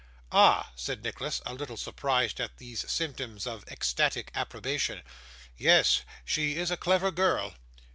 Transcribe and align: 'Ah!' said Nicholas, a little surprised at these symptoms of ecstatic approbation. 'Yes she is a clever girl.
'Ah!' 0.31 0.71
said 0.75 1.03
Nicholas, 1.03 1.43
a 1.45 1.53
little 1.53 1.77
surprised 1.77 2.39
at 2.39 2.57
these 2.57 2.89
symptoms 2.91 3.45
of 3.45 3.63
ecstatic 3.67 4.31
approbation. 4.33 5.03
'Yes 5.55 6.01
she 6.25 6.55
is 6.55 6.71
a 6.71 6.75
clever 6.77 7.11
girl. 7.11 7.53